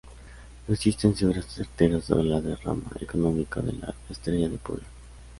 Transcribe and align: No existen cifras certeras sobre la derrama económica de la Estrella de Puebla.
No 0.67 0.73
existen 0.73 1.15
cifras 1.15 1.45
certeras 1.45 2.05
sobre 2.05 2.23
la 2.23 2.41
derrama 2.41 2.89
económica 2.99 3.61
de 3.61 3.73
la 3.73 3.93
Estrella 4.09 4.49
de 4.49 4.57
Puebla. 4.57 4.85